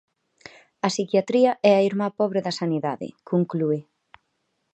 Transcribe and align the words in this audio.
A 0.85 0.87
psiquiatría 0.93 1.51
é 1.69 1.71
a 1.75 1.83
irmá 1.89 2.07
pobre 2.19 2.39
da 2.45 2.57
sanidade, 2.61 3.07
conclúe. 3.31 3.79